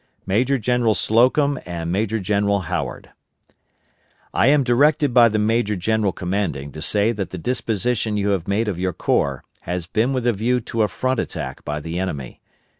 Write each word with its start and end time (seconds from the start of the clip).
MAJOR 0.25 0.57
GENERAL 0.57 0.95
SLOCUM 0.95 1.59
AND 1.63 1.91
MAJOR 1.91 2.17
GENERAL 2.17 2.61
HOWARD: 2.61 3.11
I 4.33 4.47
am 4.47 4.63
directed 4.63 5.13
by 5.13 5.29
the 5.29 5.37
Major 5.37 5.75
General 5.75 6.11
Commanding 6.11 6.71
to 6.71 6.81
say 6.81 7.11
that 7.11 7.29
the 7.29 7.37
disposition 7.37 8.17
you 8.17 8.29
have 8.31 8.47
made 8.47 8.67
of 8.67 8.79
your 8.79 8.93
corps 8.93 9.43
has 9.59 9.85
been 9.85 10.11
with 10.11 10.25
a 10.25 10.33
view 10.33 10.59
to 10.59 10.81
a 10.81 10.87
front 10.87 11.19
attack 11.19 11.63
by 11.63 11.79
the 11.79 11.99
enemy. 11.99 12.41